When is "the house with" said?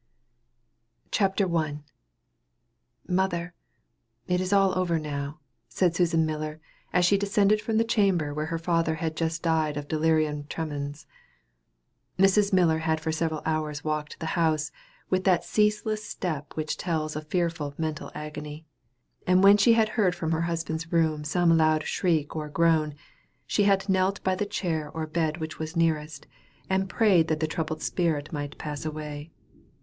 14.19-15.23